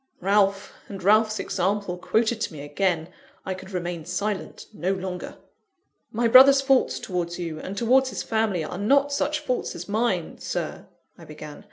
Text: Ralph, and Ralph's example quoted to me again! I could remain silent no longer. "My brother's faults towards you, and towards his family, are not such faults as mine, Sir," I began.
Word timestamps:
Ralph, 0.19 0.73
and 0.87 1.03
Ralph's 1.03 1.37
example 1.37 1.95
quoted 1.95 2.41
to 2.41 2.53
me 2.53 2.61
again! 2.63 3.09
I 3.45 3.53
could 3.53 3.69
remain 3.69 4.03
silent 4.03 4.65
no 4.73 4.93
longer. 4.93 5.37
"My 6.11 6.27
brother's 6.27 6.59
faults 6.59 6.97
towards 6.99 7.37
you, 7.37 7.59
and 7.59 7.77
towards 7.77 8.09
his 8.09 8.23
family, 8.23 8.63
are 8.63 8.79
not 8.79 9.13
such 9.13 9.41
faults 9.41 9.75
as 9.75 9.87
mine, 9.87 10.39
Sir," 10.39 10.87
I 11.19 11.25
began. 11.25 11.59